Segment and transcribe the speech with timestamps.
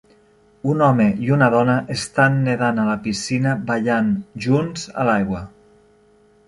[0.71, 4.13] Un home i una dona estan nedant a la piscina ballant
[4.47, 5.49] junts a l'aigua.